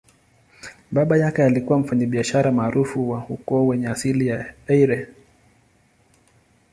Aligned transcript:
Baba 0.91 1.17
yake 1.17 1.43
alikuwa 1.43 1.79
mfanyabiashara 1.79 2.51
maarufu 2.51 3.09
wa 3.09 3.25
ukoo 3.29 3.67
wenye 3.67 3.87
asili 3.87 4.27
ya 4.27 4.53
Eire. 4.67 5.07